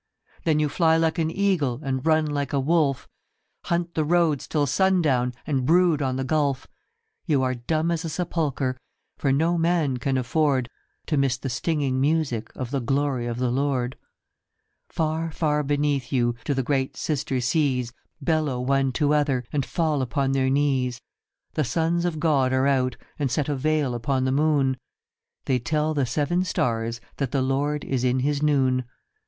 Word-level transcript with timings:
Then 0.45 0.57
you 0.57 0.67
fly 0.67 0.97
like 0.97 1.19
an 1.19 1.29
eagle, 1.29 1.79
and 1.83 2.03
run 2.03 2.25
like 2.25 2.53
a 2.53 2.59
wolf, 2.59 3.07
Hunt 3.65 3.93
the 3.93 4.03
roads 4.03 4.47
till 4.47 4.65
sundown, 4.65 5.31
and 5.45 5.63
brood 5.63 6.01
on 6.01 6.15
the 6.15 6.23
gulf, 6.23 6.65
You 7.27 7.43
are 7.43 7.53
dumb 7.53 7.91
as 7.91 8.03
a 8.03 8.09
sepulchre, 8.09 8.75
for 9.19 9.31
no 9.31 9.59
man 9.59 9.97
can 9.97 10.17
afford 10.17 10.71
To 11.05 11.17
miss 11.17 11.37
the 11.37 11.49
stinging 11.51 12.01
music 12.01 12.51
of 12.55 12.71
the 12.71 12.79
glory 12.79 13.27
of 13.27 13.37
the 13.37 13.51
Lord. 13.51 13.95
Far, 14.89 15.29
far 15.31 15.61
beneath 15.61 16.11
you 16.11 16.33
do 16.45 16.55
the 16.55 16.63
great 16.63 16.97
sister 16.97 17.39
seas 17.39 17.93
Bellow 18.19 18.59
one 18.59 18.91
to 18.93 19.13
other, 19.13 19.43
and 19.53 19.63
fall 19.63 20.01
upon 20.01 20.31
their 20.31 20.49
knees, 20.49 20.99
The 21.53 21.63
sons 21.63 22.05
of 22.05 22.19
God 22.19 22.51
are 22.53 22.65
out, 22.65 22.97
and 23.19 23.29
set 23.29 23.47
a 23.49 23.55
veil 23.55 23.93
upon 23.93 24.25
the 24.25 24.31
moon: 24.31 24.77
They 25.45 25.59
tell 25.59 25.93
the 25.93 26.07
seven 26.07 26.43
stars 26.43 26.99
that 27.17 27.29
the 27.29 27.43
Lord 27.43 27.83
is 27.85 28.03
in 28.03 28.21
his 28.21 28.41
noon. 28.41 28.85